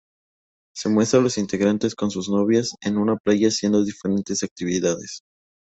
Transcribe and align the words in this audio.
Se 0.75 0.89
muestra 0.89 1.19
a 1.19 1.21
los 1.21 1.37
integrantes 1.37 1.93
con 1.93 2.09
sus 2.09 2.27
novias 2.27 2.71
en 2.81 2.97
una 2.97 3.17
playa 3.17 3.49
haciendo 3.49 3.83
diferentes 3.85 4.41
actividades. 4.41 5.21